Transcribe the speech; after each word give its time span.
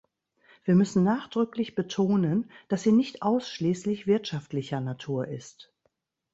Wir 0.63 0.73
müssen 0.73 1.03
nachdrücklich 1.03 1.75
betonen, 1.75 2.49
dass 2.69 2.81
sie 2.81 2.91
nicht 2.91 3.21
ausschließlich 3.21 4.07
wirtschaftlicher 4.07 4.81
Natur 4.81 5.27
ist. 5.27 5.71